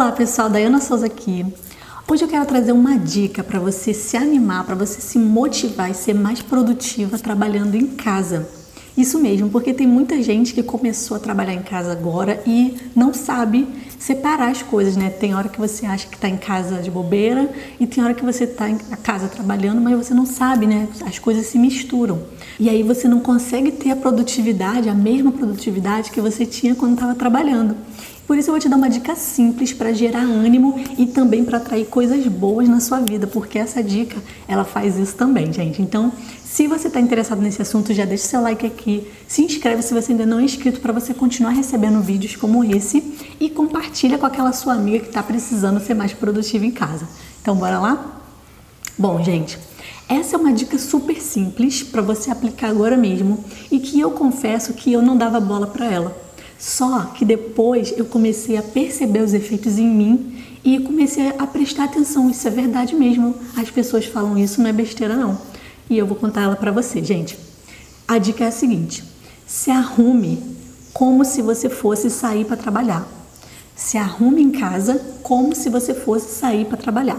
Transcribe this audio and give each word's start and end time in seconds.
Olá 0.00 0.12
pessoal, 0.12 0.48
Dayana 0.48 0.80
Souza 0.80 1.04
aqui. 1.04 1.44
Hoje 2.10 2.24
eu 2.24 2.28
quero 2.28 2.46
trazer 2.46 2.72
uma 2.72 2.98
dica 2.98 3.44
para 3.44 3.60
você 3.60 3.92
se 3.92 4.16
animar, 4.16 4.64
para 4.64 4.74
você 4.74 4.98
se 4.98 5.18
motivar 5.18 5.90
e 5.90 5.94
ser 5.94 6.14
mais 6.14 6.40
produtiva 6.40 7.18
trabalhando 7.18 7.74
em 7.74 7.86
casa. 7.86 8.48
Isso 8.96 9.18
mesmo, 9.18 9.50
porque 9.50 9.74
tem 9.74 9.86
muita 9.86 10.22
gente 10.22 10.54
que 10.54 10.62
começou 10.62 11.18
a 11.18 11.20
trabalhar 11.20 11.52
em 11.52 11.60
casa 11.60 11.92
agora 11.92 12.42
e 12.46 12.78
não 12.96 13.12
sabe 13.12 13.68
separar 13.98 14.48
as 14.48 14.62
coisas, 14.62 14.96
né? 14.96 15.10
Tem 15.10 15.34
hora 15.34 15.50
que 15.50 15.60
você 15.60 15.84
acha 15.84 16.08
que 16.08 16.14
está 16.14 16.30
em 16.30 16.38
casa 16.38 16.76
de 16.80 16.90
bobeira 16.90 17.50
e 17.78 17.86
tem 17.86 18.02
hora 18.02 18.14
que 18.14 18.24
você 18.24 18.44
está 18.44 18.70
em 18.70 18.78
casa 18.78 19.28
trabalhando, 19.28 19.82
mas 19.82 19.98
você 19.98 20.14
não 20.14 20.24
sabe, 20.24 20.66
né? 20.66 20.88
As 21.06 21.18
coisas 21.18 21.44
se 21.44 21.58
misturam. 21.58 22.22
E 22.58 22.70
aí 22.70 22.82
você 22.82 23.06
não 23.06 23.20
consegue 23.20 23.70
ter 23.70 23.90
a 23.90 23.96
produtividade, 23.96 24.88
a 24.88 24.94
mesma 24.94 25.30
produtividade 25.30 26.10
que 26.10 26.22
você 26.22 26.46
tinha 26.46 26.74
quando 26.74 26.94
estava 26.94 27.14
trabalhando. 27.14 27.76
Por 28.30 28.38
isso 28.38 28.48
eu 28.48 28.52
vou 28.52 28.60
te 28.60 28.68
dar 28.68 28.76
uma 28.76 28.88
dica 28.88 29.16
simples 29.16 29.72
para 29.72 29.92
gerar 29.92 30.20
ânimo 30.20 30.80
e 30.96 31.04
também 31.04 31.44
para 31.44 31.56
atrair 31.56 31.86
coisas 31.86 32.24
boas 32.28 32.68
na 32.68 32.78
sua 32.78 33.00
vida, 33.00 33.26
porque 33.26 33.58
essa 33.58 33.82
dica 33.82 34.22
ela 34.46 34.62
faz 34.62 34.96
isso 34.96 35.16
também, 35.16 35.52
gente. 35.52 35.82
Então, 35.82 36.12
se 36.44 36.68
você 36.68 36.86
está 36.86 37.00
interessado 37.00 37.42
nesse 37.42 37.60
assunto, 37.60 37.92
já 37.92 38.04
deixa 38.04 38.28
seu 38.28 38.40
like 38.40 38.64
aqui, 38.64 39.04
se 39.26 39.42
inscreve 39.42 39.82
se 39.82 39.92
você 39.92 40.12
ainda 40.12 40.24
não 40.24 40.38
é 40.38 40.44
inscrito 40.44 40.78
para 40.78 40.92
você 40.92 41.12
continuar 41.12 41.50
recebendo 41.50 42.00
vídeos 42.00 42.36
como 42.36 42.62
esse 42.62 43.02
e 43.40 43.50
compartilha 43.50 44.16
com 44.16 44.26
aquela 44.26 44.52
sua 44.52 44.74
amiga 44.74 45.00
que 45.00 45.08
está 45.08 45.24
precisando 45.24 45.80
ser 45.80 45.94
mais 45.94 46.12
produtiva 46.12 46.64
em 46.64 46.70
casa. 46.70 47.08
Então, 47.42 47.56
bora 47.56 47.80
lá? 47.80 48.22
Bom, 48.96 49.20
gente, 49.24 49.58
essa 50.08 50.36
é 50.36 50.38
uma 50.38 50.52
dica 50.52 50.78
super 50.78 51.20
simples 51.20 51.82
para 51.82 52.00
você 52.00 52.30
aplicar 52.30 52.70
agora 52.70 52.96
mesmo 52.96 53.44
e 53.72 53.80
que 53.80 53.98
eu 53.98 54.12
confesso 54.12 54.72
que 54.72 54.92
eu 54.92 55.02
não 55.02 55.16
dava 55.16 55.40
bola 55.40 55.66
para 55.66 55.86
ela. 55.86 56.29
Só 56.60 57.06
que 57.06 57.24
depois 57.24 57.94
eu 57.96 58.04
comecei 58.04 58.58
a 58.58 58.62
perceber 58.62 59.22
os 59.22 59.32
efeitos 59.32 59.78
em 59.78 59.88
mim 59.88 60.44
e 60.62 60.78
comecei 60.80 61.32
a 61.38 61.46
prestar 61.46 61.84
atenção. 61.84 62.28
Isso 62.28 62.46
é 62.46 62.50
verdade 62.50 62.94
mesmo. 62.94 63.34
As 63.56 63.70
pessoas 63.70 64.04
falam 64.04 64.36
isso, 64.36 64.60
não 64.60 64.68
é 64.68 64.72
besteira 64.72 65.16
não. 65.16 65.40
E 65.88 65.96
eu 65.96 66.06
vou 66.06 66.18
contar 66.18 66.42
ela 66.42 66.56
para 66.56 66.70
você, 66.70 67.02
gente. 67.02 67.38
A 68.06 68.18
dica 68.18 68.44
é 68.44 68.48
a 68.48 68.52
seguinte: 68.52 69.02
se 69.46 69.70
arrume 69.70 70.38
como 70.92 71.24
se 71.24 71.40
você 71.40 71.70
fosse 71.70 72.10
sair 72.10 72.44
para 72.44 72.58
trabalhar. 72.58 73.08
Se 73.74 73.96
arrume 73.96 74.42
em 74.42 74.50
casa 74.50 75.00
como 75.22 75.56
se 75.56 75.70
você 75.70 75.94
fosse 75.94 76.38
sair 76.38 76.66
para 76.66 76.76
trabalhar. 76.76 77.18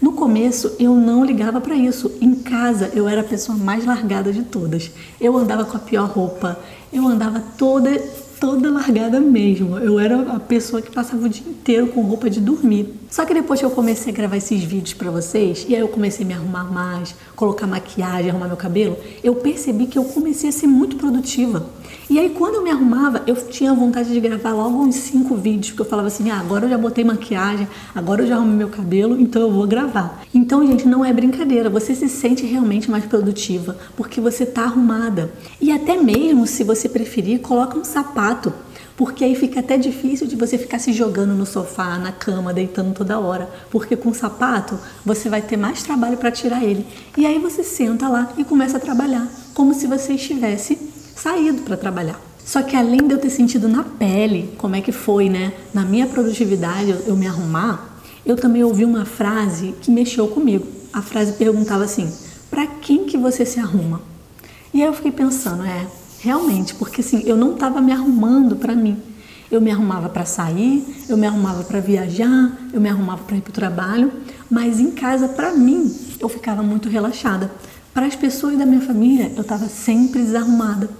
No 0.00 0.12
começo 0.12 0.72
eu 0.78 0.94
não 0.94 1.24
ligava 1.24 1.58
para 1.58 1.74
isso. 1.74 2.12
Em 2.20 2.34
casa 2.34 2.90
eu 2.94 3.08
era 3.08 3.22
a 3.22 3.24
pessoa 3.24 3.56
mais 3.56 3.86
largada 3.86 4.30
de 4.30 4.42
todas. 4.42 4.90
Eu 5.18 5.38
andava 5.38 5.64
com 5.64 5.78
a 5.78 5.80
pior 5.80 6.10
roupa, 6.10 6.60
eu 6.92 7.08
andava 7.08 7.42
toda 7.56 7.98
toda 8.38 8.70
largada 8.70 9.20
mesmo. 9.20 9.78
Eu 9.78 9.98
era 9.98 10.20
a 10.32 10.40
pessoa 10.40 10.80
que 10.80 10.90
passava 10.90 11.26
o 11.26 11.28
dia 11.28 11.48
inteiro 11.48 11.88
com 11.88 12.02
roupa 12.02 12.30
de 12.30 12.40
dormir. 12.40 12.94
Só 13.10 13.24
que 13.24 13.32
depois 13.32 13.58
que 13.58 13.64
eu 13.64 13.70
comecei 13.70 14.12
a 14.12 14.16
gravar 14.16 14.36
esses 14.36 14.62
vídeos 14.62 14.92
para 14.92 15.10
vocês, 15.10 15.64
e 15.66 15.74
aí 15.74 15.80
eu 15.80 15.88
comecei 15.88 16.24
a 16.24 16.28
me 16.28 16.34
arrumar 16.34 16.64
mais, 16.64 17.14
colocar 17.34 17.66
maquiagem, 17.66 18.30
arrumar 18.30 18.48
meu 18.48 18.56
cabelo, 18.56 18.98
eu 19.24 19.34
percebi 19.34 19.86
que 19.86 19.98
eu 19.98 20.04
comecei 20.04 20.50
a 20.50 20.52
ser 20.52 20.66
muito 20.66 20.96
produtiva. 20.96 21.70
E 22.10 22.18
aí 22.18 22.30
quando 22.30 22.56
eu 22.56 22.62
me 22.62 22.70
arrumava, 22.70 23.22
eu 23.26 23.34
tinha 23.34 23.72
vontade 23.72 24.12
de 24.12 24.20
gravar 24.20 24.52
logo 24.52 24.82
uns 24.82 24.94
cinco 24.96 25.36
vídeos, 25.36 25.68
porque 25.70 25.82
eu 25.82 25.86
falava 25.86 26.08
assim, 26.08 26.30
ah, 26.30 26.38
agora 26.38 26.66
eu 26.66 26.70
já 26.70 26.76
botei 26.76 27.02
maquiagem, 27.02 27.66
agora 27.94 28.22
eu 28.22 28.26
já 28.26 28.36
arrumei 28.36 28.56
meu 28.56 28.68
cabelo, 28.68 29.18
então 29.18 29.40
eu 29.40 29.50
vou 29.50 29.66
gravar. 29.66 30.22
Então, 30.34 30.66
gente, 30.66 30.86
não 30.86 31.02
é 31.02 31.10
brincadeira, 31.10 31.70
você 31.70 31.94
se 31.94 32.08
sente 32.10 32.44
realmente 32.44 32.90
mais 32.90 33.06
produtiva, 33.06 33.76
porque 33.96 34.20
você 34.20 34.44
tá 34.44 34.64
arrumada. 34.64 35.32
E 35.60 35.72
até 35.72 35.96
mesmo, 35.96 36.46
se 36.46 36.62
você 36.62 36.90
preferir, 36.90 37.40
coloca 37.40 37.78
um 37.78 37.84
sapato 37.84 38.27
porque 38.98 39.24
aí 39.24 39.36
fica 39.36 39.60
até 39.60 39.78
difícil 39.78 40.26
de 40.26 40.34
você 40.34 40.58
ficar 40.58 40.80
se 40.80 40.92
jogando 40.92 41.32
no 41.32 41.46
sofá, 41.46 41.96
na 41.98 42.10
cama, 42.10 42.52
deitando 42.52 42.92
toda 42.92 43.20
hora, 43.20 43.48
porque 43.70 43.96
com 43.96 44.08
o 44.08 44.14
sapato 44.14 44.76
você 45.06 45.28
vai 45.28 45.40
ter 45.40 45.56
mais 45.56 45.84
trabalho 45.84 46.16
para 46.16 46.32
tirar 46.32 46.64
ele. 46.64 46.84
E 47.16 47.24
aí 47.24 47.38
você 47.38 47.62
senta 47.62 48.08
lá 48.08 48.32
e 48.36 48.44
começa 48.44 48.76
a 48.76 48.80
trabalhar, 48.80 49.28
como 49.54 49.72
se 49.72 49.86
você 49.86 50.14
estivesse 50.14 50.76
saído 51.14 51.62
para 51.62 51.76
trabalhar. 51.76 52.20
Só 52.44 52.60
que 52.60 52.74
além 52.74 53.06
de 53.06 53.14
eu 53.14 53.18
ter 53.18 53.30
sentido 53.30 53.68
na 53.68 53.84
pele 53.84 54.52
como 54.58 54.74
é 54.74 54.80
que 54.80 54.90
foi, 54.90 55.28
né, 55.28 55.52
na 55.72 55.84
minha 55.84 56.08
produtividade 56.08 56.96
eu 57.06 57.16
me 57.16 57.28
arrumar, 57.28 58.00
eu 58.26 58.34
também 58.34 58.64
ouvi 58.64 58.84
uma 58.84 59.04
frase 59.04 59.76
que 59.80 59.92
mexeu 59.92 60.26
comigo. 60.26 60.66
A 60.92 61.02
frase 61.02 61.34
perguntava 61.34 61.84
assim: 61.84 62.12
"Para 62.50 62.66
quem 62.66 63.04
que 63.04 63.16
você 63.16 63.46
se 63.46 63.60
arruma?" 63.60 64.00
E 64.74 64.82
aí 64.82 64.88
eu 64.88 64.92
fiquei 64.92 65.12
pensando, 65.12 65.62
é, 65.62 65.86
realmente, 66.20 66.74
porque 66.74 67.00
assim, 67.00 67.22
eu 67.24 67.36
não 67.36 67.54
estava 67.54 67.80
me 67.80 67.92
arrumando 67.92 68.56
para 68.56 68.74
mim. 68.74 68.96
Eu 69.50 69.60
me 69.60 69.70
arrumava 69.70 70.08
para 70.10 70.26
sair, 70.26 70.84
eu 71.08 71.16
me 71.16 71.26
arrumava 71.26 71.64
para 71.64 71.80
viajar, 71.80 72.58
eu 72.72 72.80
me 72.80 72.88
arrumava 72.88 73.22
para 73.24 73.36
ir 73.36 73.40
para 73.40 73.50
o 73.50 73.54
trabalho, 73.54 74.12
mas 74.50 74.78
em 74.78 74.90
casa, 74.90 75.28
para 75.28 75.52
mim, 75.52 75.94
eu 76.20 76.28
ficava 76.28 76.62
muito 76.62 76.88
relaxada. 76.88 77.50
Para 77.94 78.06
as 78.06 78.14
pessoas 78.14 78.58
da 78.58 78.66
minha 78.66 78.82
família, 78.82 79.32
eu 79.34 79.42
estava 79.42 79.66
sempre 79.68 80.20
desarrumada 80.20 80.90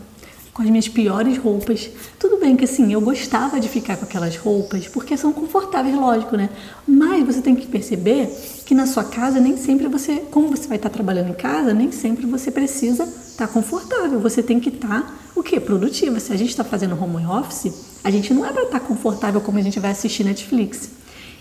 com 0.58 0.62
as 0.62 0.70
minhas 0.70 0.88
piores 0.88 1.38
roupas. 1.38 1.88
Tudo 2.18 2.36
bem 2.40 2.56
que 2.56 2.64
assim, 2.64 2.92
eu 2.92 3.00
gostava 3.00 3.60
de 3.60 3.68
ficar 3.68 3.96
com 3.96 4.04
aquelas 4.04 4.36
roupas 4.36 4.88
porque 4.88 5.16
são 5.16 5.32
confortáveis, 5.32 5.94
lógico, 5.94 6.36
né? 6.36 6.50
Mas 6.84 7.24
você 7.24 7.40
tem 7.40 7.54
que 7.54 7.68
perceber 7.68 8.26
que 8.66 8.74
na 8.74 8.84
sua 8.84 9.04
casa 9.04 9.38
nem 9.38 9.56
sempre 9.56 9.86
você, 9.86 10.16
como 10.32 10.48
você 10.48 10.66
vai 10.66 10.76
estar 10.76 10.88
trabalhando 10.88 11.30
em 11.30 11.34
casa, 11.34 11.72
nem 11.72 11.92
sempre 11.92 12.26
você 12.26 12.50
precisa 12.50 13.04
estar 13.04 13.46
confortável. 13.46 14.18
Você 14.18 14.42
tem 14.42 14.58
que 14.58 14.70
estar 14.70 15.30
o 15.36 15.44
quê? 15.44 15.60
Produtiva. 15.60 16.18
Se 16.18 16.32
a 16.32 16.36
gente 16.36 16.50
está 16.50 16.64
fazendo 16.64 17.00
home 17.00 17.24
office, 17.24 18.00
a 18.02 18.10
gente 18.10 18.34
não 18.34 18.44
é 18.44 18.52
para 18.52 18.64
estar 18.64 18.80
confortável 18.80 19.40
como 19.40 19.58
a 19.58 19.62
gente 19.62 19.78
vai 19.78 19.92
assistir 19.92 20.24
Netflix. 20.24 20.90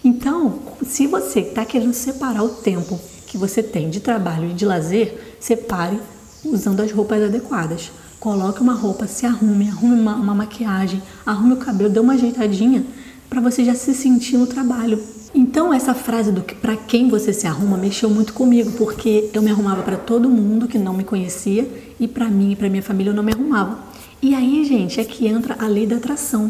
Então, 0.03 0.59
se 0.85 1.07
você 1.07 1.39
está 1.39 1.65
querendo 1.65 1.93
separar 1.93 2.43
o 2.43 2.49
tempo 2.49 2.99
que 3.25 3.35
você 3.35 3.63
tem 3.63 3.89
de 3.89 3.99
trabalho 3.99 4.51
e 4.51 4.53
de 4.53 4.63
lazer, 4.63 5.37
separe 5.39 5.99
usando 6.45 6.81
as 6.81 6.91
roupas 6.91 7.23
adequadas. 7.23 7.89
Coloque 8.19 8.61
uma 8.61 8.73
roupa, 8.73 9.05
se 9.07 9.25
arrume, 9.25 9.69
arrume 9.69 9.99
uma, 9.99 10.15
uma 10.15 10.33
maquiagem, 10.33 11.01
arrume 11.25 11.53
o 11.53 11.57
cabelo, 11.57 11.89
dê 11.89 11.99
uma 11.99 12.13
ajeitadinha 12.13 12.83
para 13.29 13.41
você 13.41 13.63
já 13.63 13.75
se 13.75 13.93
sentir 13.93 14.37
no 14.37 14.47
trabalho. 14.47 14.99
Então 15.35 15.73
essa 15.73 15.93
frase 15.93 16.31
do 16.31 16.41
que 16.41 16.55
para 16.55 16.75
quem 16.75 17.09
você 17.09 17.31
se 17.31 17.45
arruma 17.45 17.77
mexeu 17.77 18.09
muito 18.09 18.33
comigo, 18.33 18.71
porque 18.71 19.29
eu 19.33 19.41
me 19.41 19.51
arrumava 19.51 19.83
para 19.83 19.97
todo 19.97 20.29
mundo 20.29 20.67
que 20.67 20.79
não 20.79 20.93
me 20.93 21.03
conhecia 21.03 21.69
e 21.99 22.07
para 22.07 22.27
mim 22.27 22.53
e 22.53 22.55
para 22.55 22.69
minha 22.69 22.81
família 22.81 23.11
eu 23.11 23.15
não 23.15 23.23
me 23.23 23.33
arrumava. 23.33 23.77
E 24.19 24.33
aí, 24.33 24.65
gente, 24.65 24.99
é 24.99 25.03
que 25.03 25.27
entra 25.27 25.55
a 25.59 25.67
lei 25.67 25.85
da 25.85 25.97
atração. 25.97 26.49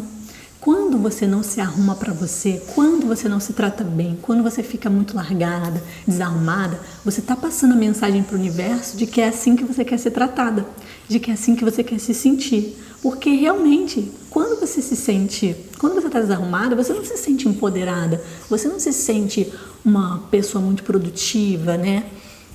Quando 0.60 0.98
você 0.98 1.24
não 1.24 1.42
se 1.42 1.60
arruma 1.60 1.94
para 1.94 2.12
você, 2.12 2.60
quando 2.74 3.06
você 3.06 3.28
não 3.28 3.38
se 3.38 3.52
trata 3.52 3.84
bem, 3.84 4.18
quando 4.20 4.42
você 4.42 4.60
fica 4.60 4.90
muito 4.90 5.14
largada, 5.14 5.82
desarrumada, 6.06 6.80
você 7.04 7.20
está 7.20 7.36
passando 7.36 7.74
a 7.74 7.76
mensagem 7.76 8.24
para 8.24 8.36
o 8.36 8.38
universo 8.38 8.96
de 8.96 9.06
que 9.06 9.20
é 9.20 9.28
assim 9.28 9.54
que 9.54 9.62
você 9.62 9.84
quer 9.84 9.98
ser 9.98 10.10
tratada, 10.10 10.66
de 11.08 11.20
que 11.20 11.30
é 11.30 11.34
assim 11.34 11.54
que 11.54 11.64
você 11.64 11.84
quer 11.84 12.00
se 12.00 12.12
sentir. 12.12 12.76
Porque 13.00 13.30
realmente, 13.30 14.10
quando 14.30 14.58
você 14.58 14.82
se 14.82 14.96
sente, 14.96 15.54
quando 15.78 15.94
você 15.94 16.08
está 16.08 16.20
desarrumada, 16.20 16.74
você 16.74 16.92
não 16.92 17.04
se 17.04 17.16
sente 17.16 17.48
empoderada, 17.48 18.20
você 18.50 18.66
não 18.66 18.80
se 18.80 18.92
sente 18.92 19.52
uma 19.84 20.24
pessoa 20.28 20.62
muito 20.62 20.82
produtiva, 20.82 21.76
né? 21.76 22.04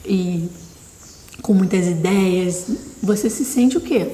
E 0.05 0.49
com 1.41 1.53
muitas 1.53 1.87
ideias. 1.87 2.65
Você 3.01 3.29
se 3.29 3.45
sente 3.45 3.77
o 3.77 3.81
quê? 3.81 4.11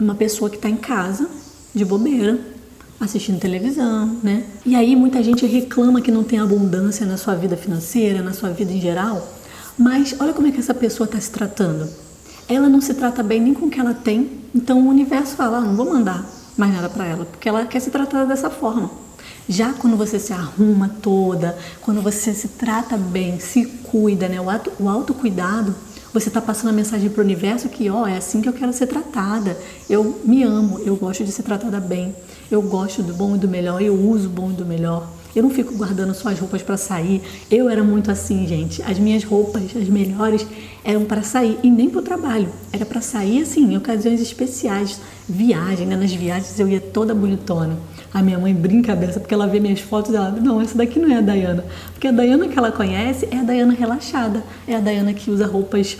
Uma 0.00 0.14
pessoa 0.14 0.48
que 0.48 0.56
está 0.56 0.70
em 0.70 0.76
casa, 0.76 1.28
de 1.74 1.84
bobeira, 1.84 2.55
assistindo 3.00 3.38
televisão, 3.38 4.18
né? 4.22 4.44
E 4.64 4.74
aí 4.74 4.96
muita 4.96 5.22
gente 5.22 5.44
reclama 5.46 6.00
que 6.00 6.10
não 6.10 6.24
tem 6.24 6.38
abundância 6.38 7.04
na 7.06 7.16
sua 7.16 7.34
vida 7.34 7.56
financeira, 7.56 8.22
na 8.22 8.32
sua 8.32 8.50
vida 8.50 8.72
em 8.72 8.80
geral, 8.80 9.26
mas 9.76 10.14
olha 10.18 10.32
como 10.32 10.48
é 10.48 10.50
que 10.50 10.60
essa 10.60 10.74
pessoa 10.74 11.04
está 11.04 11.20
se 11.20 11.30
tratando. 11.30 11.88
Ela 12.48 12.68
não 12.68 12.80
se 12.80 12.94
trata 12.94 13.22
bem 13.22 13.40
nem 13.40 13.54
com 13.54 13.66
o 13.66 13.70
que 13.70 13.80
ela 13.80 13.92
tem, 13.92 14.30
então 14.54 14.80
o 14.80 14.88
universo 14.88 15.36
fala, 15.36 15.58
ah, 15.58 15.60
não 15.60 15.76
vou 15.76 15.92
mandar 15.92 16.24
mais 16.56 16.72
nada 16.72 16.88
para 16.88 17.04
ela, 17.04 17.24
porque 17.24 17.48
ela 17.48 17.66
quer 17.66 17.80
se 17.80 17.90
tratar 17.90 18.24
dessa 18.24 18.48
forma. 18.48 18.90
Já 19.48 19.72
quando 19.72 19.96
você 19.96 20.18
se 20.18 20.32
arruma 20.32 20.88
toda, 21.02 21.56
quando 21.82 22.00
você 22.00 22.32
se 22.32 22.48
trata 22.48 22.96
bem, 22.96 23.38
se 23.38 23.66
cuida, 23.66 24.28
né? 24.28 24.40
O, 24.40 24.50
auto, 24.50 24.72
o 24.80 24.88
autocuidado, 24.88 25.74
você 26.20 26.28
está 26.28 26.40
passando 26.40 26.70
a 26.70 26.72
mensagem 26.72 27.10
para 27.10 27.20
o 27.20 27.24
universo 27.24 27.68
que, 27.68 27.90
ó, 27.90 28.06
é 28.06 28.16
assim 28.16 28.40
que 28.40 28.48
eu 28.48 28.52
quero 28.54 28.72
ser 28.72 28.86
tratada. 28.86 29.54
Eu 29.88 30.18
me 30.24 30.42
amo, 30.42 30.78
eu 30.78 30.96
gosto 30.96 31.22
de 31.22 31.30
ser 31.30 31.42
tratada 31.42 31.78
bem. 31.78 32.16
Eu 32.50 32.62
gosto 32.62 33.02
do 33.02 33.12
bom 33.12 33.36
e 33.36 33.38
do 33.38 33.46
melhor, 33.46 33.82
eu 33.82 33.94
uso 33.94 34.26
o 34.26 34.30
bom 34.30 34.50
e 34.50 34.54
do 34.54 34.64
melhor. 34.64 35.06
Eu 35.36 35.42
não 35.42 35.50
fico 35.50 35.74
guardando 35.74 36.14
só 36.14 36.30
as 36.30 36.38
roupas 36.38 36.62
para 36.62 36.78
sair. 36.78 37.20
Eu 37.50 37.68
era 37.68 37.84
muito 37.84 38.10
assim, 38.10 38.46
gente. 38.46 38.82
As 38.82 38.98
minhas 38.98 39.22
roupas, 39.22 39.64
as 39.76 39.86
melhores, 39.86 40.46
eram 40.82 41.04
para 41.04 41.20
sair 41.20 41.58
e 41.62 41.70
nem 41.70 41.90
para 41.90 42.00
o 42.00 42.02
trabalho. 42.02 42.48
Era 42.72 42.86
para 42.86 43.02
sair 43.02 43.42
assim, 43.42 43.74
em 43.74 43.76
ocasiões 43.76 44.22
especiais, 44.22 44.98
viagem. 45.28 45.86
Né? 45.86 45.94
Nas 45.94 46.14
viagens 46.14 46.58
eu 46.58 46.66
ia 46.66 46.80
toda 46.80 47.14
bonitona. 47.14 47.76
A 48.14 48.22
minha 48.22 48.38
mãe 48.38 48.54
brinca 48.54 48.94
a 48.94 48.96
beça 48.96 49.20
porque 49.20 49.34
ela 49.34 49.46
vê 49.46 49.60
minhas 49.60 49.80
fotos 49.80 50.10
e 50.10 50.16
ela, 50.16 50.30
não, 50.30 50.58
essa 50.58 50.78
daqui 50.78 50.98
não 50.98 51.12
é 51.12 51.18
a 51.18 51.20
Dayana. 51.20 51.66
Porque 51.92 52.08
a 52.08 52.12
Dayana 52.12 52.48
que 52.48 52.58
ela 52.58 52.72
conhece 52.72 53.28
é 53.30 53.36
a 53.36 53.42
Dayana 53.42 53.74
relaxada. 53.74 54.42
É 54.66 54.74
a 54.74 54.80
Dayana 54.80 55.12
que 55.12 55.30
usa 55.30 55.46
roupas 55.46 55.98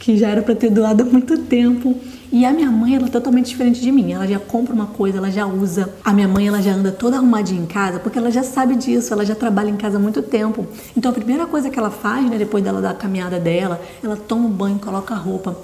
que 0.00 0.16
já 0.16 0.28
era 0.28 0.42
para 0.42 0.54
ter 0.54 0.70
doado 0.70 1.02
há 1.02 1.06
muito 1.06 1.38
tempo. 1.38 1.94
E 2.32 2.44
a 2.44 2.52
minha 2.52 2.70
mãe, 2.70 2.96
ela 2.96 3.06
é 3.06 3.10
totalmente 3.10 3.48
diferente 3.48 3.80
de 3.80 3.92
mim. 3.92 4.12
Ela 4.12 4.26
já 4.26 4.38
compra 4.38 4.72
uma 4.72 4.86
coisa, 4.86 5.18
ela 5.18 5.30
já 5.30 5.46
usa. 5.46 5.92
A 6.02 6.12
minha 6.12 6.26
mãe, 6.26 6.48
ela 6.48 6.62
já 6.62 6.72
anda 6.72 6.90
toda 6.90 7.16
arrumadinha 7.16 7.60
em 7.60 7.66
casa, 7.66 7.98
porque 7.98 8.18
ela 8.18 8.30
já 8.30 8.42
sabe 8.42 8.76
disso, 8.76 9.12
ela 9.12 9.24
já 9.26 9.34
trabalha 9.34 9.68
em 9.68 9.76
casa 9.76 9.98
há 9.98 10.00
muito 10.00 10.22
tempo. 10.22 10.66
Então 10.96 11.10
a 11.10 11.14
primeira 11.14 11.46
coisa 11.46 11.68
que 11.68 11.78
ela 11.78 11.90
faz, 11.90 12.28
né, 12.30 12.38
depois 12.38 12.64
dela 12.64 12.80
dar 12.80 12.90
a 12.90 12.94
caminhada 12.94 13.38
dela, 13.38 13.80
ela 14.02 14.16
toma 14.16 14.46
um 14.46 14.50
banho, 14.50 14.78
coloca 14.78 15.12
a 15.12 15.18
roupa. 15.18 15.56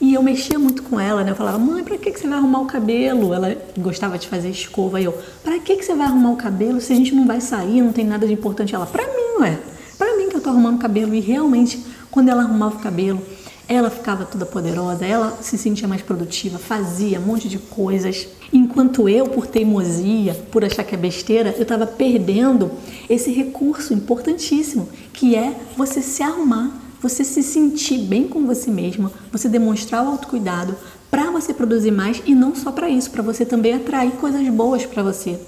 E 0.00 0.14
eu 0.14 0.22
mexia 0.22 0.58
muito 0.58 0.82
com 0.82 0.98
ela, 0.98 1.22
né? 1.22 1.30
Eu 1.30 1.36
falava, 1.36 1.58
mãe, 1.58 1.84
pra 1.84 1.96
que, 1.96 2.10
que 2.10 2.18
você 2.18 2.26
vai 2.26 2.38
arrumar 2.38 2.60
o 2.60 2.66
cabelo? 2.66 3.32
Ela 3.32 3.56
gostava 3.78 4.18
de 4.18 4.26
fazer 4.26 4.50
escova. 4.50 5.00
E 5.00 5.04
eu, 5.04 5.12
pra 5.42 5.58
que, 5.60 5.76
que 5.76 5.84
você 5.84 5.94
vai 5.94 6.06
arrumar 6.06 6.32
o 6.32 6.36
cabelo 6.36 6.80
se 6.80 6.92
a 6.92 6.96
gente 6.96 7.14
não 7.14 7.26
vai 7.26 7.40
sair, 7.40 7.80
não 7.80 7.92
tem 7.92 8.04
nada 8.04 8.26
de 8.26 8.32
importante? 8.32 8.74
Ela, 8.74 8.86
pra 8.86 9.04
mim, 9.04 9.40
ué. 9.40 9.58
Pra 9.96 10.16
mim 10.16 10.28
que 10.28 10.36
eu 10.36 10.40
tô 10.40 10.50
arrumando 10.50 10.76
o 10.76 10.78
cabelo. 10.78 11.14
E 11.14 11.20
realmente, 11.20 11.82
quando 12.10 12.28
ela 12.28 12.42
arrumava 12.42 12.76
o 12.76 12.80
cabelo, 12.80 13.22
ela 13.66 13.88
ficava 13.88 14.24
toda 14.24 14.44
poderosa, 14.44 15.06
ela 15.06 15.38
se 15.40 15.56
sentia 15.56 15.88
mais 15.88 16.02
produtiva, 16.02 16.58
fazia 16.58 17.18
um 17.18 17.22
monte 17.22 17.48
de 17.48 17.58
coisas. 17.58 18.28
Enquanto 18.52 19.08
eu, 19.08 19.26
por 19.26 19.46
teimosia, 19.46 20.34
por 20.50 20.64
achar 20.64 20.84
que 20.84 20.94
é 20.94 20.98
besteira, 20.98 21.54
eu 21.56 21.62
estava 21.62 21.86
perdendo 21.86 22.70
esse 23.08 23.30
recurso 23.30 23.94
importantíssimo, 23.94 24.88
que 25.12 25.34
é 25.34 25.56
você 25.76 26.02
se 26.02 26.22
arrumar, 26.22 26.78
você 27.00 27.24
se 27.24 27.42
sentir 27.42 27.98
bem 27.98 28.28
com 28.28 28.46
você 28.46 28.70
mesma, 28.70 29.10
você 29.32 29.48
demonstrar 29.48 30.04
o 30.04 30.08
autocuidado 30.08 30.76
para 31.10 31.30
você 31.30 31.54
produzir 31.54 31.90
mais 31.90 32.22
e 32.26 32.34
não 32.34 32.54
só 32.54 32.70
para 32.70 32.88
isso, 32.88 33.10
para 33.10 33.22
você 33.22 33.44
também 33.46 33.74
atrair 33.74 34.12
coisas 34.12 34.46
boas 34.48 34.84
para 34.84 35.02
você. 35.02 35.38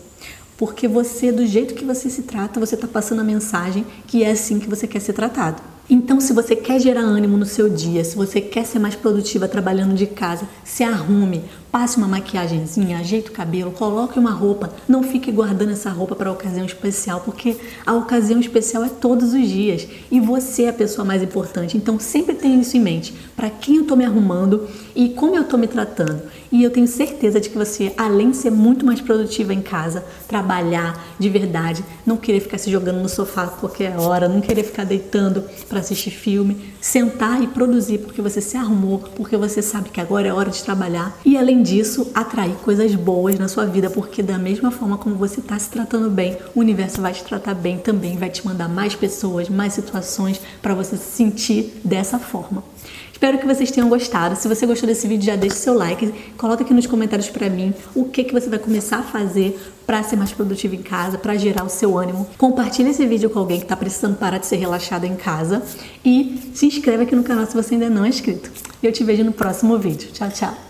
Porque 0.57 0.89
você, 0.89 1.31
do 1.31 1.47
jeito 1.47 1.75
que 1.75 1.85
você 1.85 2.09
se 2.09 2.23
trata, 2.23 2.59
você 2.59 2.77
está 2.77 2.89
passando 2.89 3.21
a 3.21 3.25
mensagem 3.25 3.85
que 4.07 4.25
é 4.25 4.31
assim 4.31 4.59
que 4.59 4.69
você 4.69 4.87
quer 4.87 5.01
ser 5.01 5.13
tratado. 5.13 5.76
Então, 5.89 6.21
se 6.21 6.33
você 6.33 6.57
quer 6.57 6.81
gerar 6.81 7.03
ânimo 7.03 7.37
no 7.37 7.47
seu 7.47 7.69
dia, 7.69 8.03
se 8.03 8.17
você 8.17 8.41
quer 8.41 8.67
ser 8.67 8.81
mais 8.81 8.97
produtiva 8.97 9.47
trabalhando 9.47 9.95
de 9.95 10.07
casa, 10.07 10.49
se 10.65 10.83
arrume, 10.83 11.45
passe 11.71 11.97
uma 11.97 12.09
maquiagemzinha, 12.09 12.99
ajeite 12.99 13.31
o 13.31 13.33
cabelo, 13.33 13.71
coloque 13.71 14.19
uma 14.19 14.33
roupa, 14.33 14.71
não 14.89 15.03
fique 15.03 15.31
guardando 15.31 15.71
essa 15.71 15.91
roupa 15.91 16.17
para 16.17 16.33
ocasião 16.33 16.67
especial, 16.67 17.21
porque 17.21 17.57
a 17.85 17.93
ocasião 17.93 18.41
especial 18.41 18.83
é 18.83 18.89
todos 18.89 19.33
os 19.33 19.49
dias 19.49 19.87
e 20.11 20.19
você 20.19 20.65
é 20.65 20.71
a 20.71 20.73
pessoa 20.73 21.05
mais 21.05 21.23
importante. 21.23 21.77
Então, 21.77 22.01
sempre 22.01 22.35
tenha 22.35 22.61
isso 22.61 22.77
em 22.77 22.81
mente, 22.81 23.15
para 23.37 23.49
quem 23.49 23.77
eu 23.77 23.83
estou 23.83 23.97
me 23.97 24.05
arrumando 24.05 24.67
e 24.95 25.11
como 25.11 25.37
eu 25.37 25.43
estou 25.43 25.59
me 25.59 25.69
tratando. 25.69 26.23
E 26.51 26.65
eu 26.65 26.71
tenho 26.71 26.89
certeza 26.89 27.39
de 27.39 27.51
que 27.51 27.59
você, 27.59 27.93
além 27.97 28.31
de 28.31 28.39
ser 28.39 28.51
muito 28.51 28.87
mais 28.87 29.01
produtiva 29.01 29.53
em 29.53 29.61
casa, 29.61 30.05
trabalhar 30.27 31.05
de 31.19 31.29
verdade, 31.29 31.85
não 32.05 32.17
querer 32.17 32.41
ficar 32.41 32.59
se 32.59 32.71
jogando 32.71 33.03
no 33.03 33.09
sofá 33.09 33.45
a 33.45 33.49
qualquer 33.49 33.99
hora, 33.99 34.29
não 34.29 34.41
querer 34.41 34.65
ficar 34.65 34.85
deitando 34.85 35.45
para 35.77 35.83
assistir 35.83 36.11
filme, 36.11 36.57
sentar 36.81 37.43
e 37.43 37.47
produzir 37.47 37.99
porque 37.99 38.23
você 38.23 38.41
se 38.41 38.57
arrumou, 38.57 38.99
porque 39.15 39.37
você 39.37 39.61
sabe 39.61 39.91
que 39.91 40.01
agora 40.01 40.27
é 40.27 40.33
hora 40.33 40.51
de 40.51 40.65
trabalhar 40.65 41.15
e 41.23 41.37
além 41.37 41.63
disso 41.63 42.11
atrair 42.15 42.55
coisas 42.65 42.95
boas 42.95 43.39
na 43.39 43.47
sua 43.47 43.67
vida, 43.67 43.91
porque 43.91 44.23
da 44.23 44.39
mesma 44.39 44.71
forma 44.71 44.97
como 44.97 45.17
você 45.17 45.41
está 45.41 45.59
se 45.59 45.69
tratando 45.69 46.09
bem, 46.09 46.39
o 46.55 46.61
universo 46.61 47.03
vai 47.03 47.13
te 47.13 47.23
tratar 47.23 47.53
bem 47.53 47.77
também, 47.77 48.17
vai 48.17 48.31
te 48.31 48.47
mandar 48.47 48.71
mais 48.71 48.95
pessoas, 48.95 49.51
mais 49.51 49.75
situações 49.75 50.41
para 50.63 50.75
você 50.75 50.97
se 50.97 51.15
sentir 51.15 51.79
dessa 51.85 52.19
forma. 52.19 52.65
Espero 53.13 53.39
que 53.39 53.47
vocês 53.47 53.71
tenham 53.71 53.89
gostado. 53.89 54.37
Se 54.37 54.47
você 54.47 54.67
gostou 54.67 54.87
desse 54.87 55.09
vídeo, 55.09 55.25
já 55.25 55.37
deixe 55.37 55.57
seu 55.57 55.75
like, 55.75 56.13
coloca 56.37 56.63
aqui 56.63 56.75
nos 56.75 56.87
comentários 56.87 57.29
para 57.29 57.49
mim 57.49 57.73
o 57.95 58.05
que 58.05 58.25
que 58.25 58.33
você 58.33 58.49
vai 58.49 58.59
começar 58.59 58.99
a 58.99 59.03
fazer 59.03 59.59
para 59.87 60.03
ser 60.03 60.17
mais 60.17 60.33
produtivo 60.33 60.75
em 60.75 60.83
casa, 60.83 61.17
para 61.17 61.37
gerar 61.37 61.65
o 61.65 61.69
seu 61.69 61.97
ânimo. 61.97 62.27
Compartilhe 62.37 62.91
esse 62.91 63.07
vídeo 63.07 63.31
com 63.31 63.39
alguém 63.39 63.59
que 63.59 63.65
está 63.65 63.77
precisando 63.77 64.17
parar 64.17 64.39
de 64.39 64.47
ser 64.47 64.57
relaxado 64.57 65.05
em 65.05 65.17
casa 65.17 65.63
e 66.05 66.51
se 66.55 66.67
inscreva 66.67 67.05
aqui 67.05 67.15
no 67.15 67.23
canal 67.23 67.47
se 67.47 67.55
você 67.55 67.75
ainda 67.75 67.89
não 67.89 68.05
é 68.05 68.09
inscrito. 68.09 68.51
Eu 68.83 68.93
te 68.93 69.03
vejo 69.03 69.25
no 69.25 69.33
próximo 69.33 69.79
vídeo. 69.79 70.11
Tchau, 70.13 70.29
tchau. 70.31 70.66